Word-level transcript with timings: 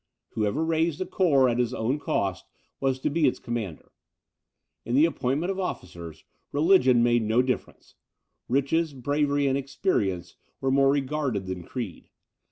Whoever 0.29 0.65
raised 0.65 0.99
a 0.99 1.05
corps 1.05 1.47
at 1.47 1.59
his 1.59 1.75
own 1.75 1.99
cost 1.99 2.47
was 2.79 2.97
to 3.01 3.09
be 3.11 3.27
its 3.27 3.37
commander. 3.37 3.91
In 4.83 4.95
the 4.95 5.05
appointment 5.05 5.51
of 5.51 5.59
officers, 5.59 6.23
religion 6.51 7.03
made 7.03 7.21
no 7.21 7.43
difference. 7.43 7.93
Riches, 8.49 8.95
bravery 8.95 9.45
and 9.45 9.59
experience 9.59 10.37
were 10.59 10.71
more 10.71 10.89
regarded 10.89 11.45
than 11.45 11.61
creed. 11.63 12.09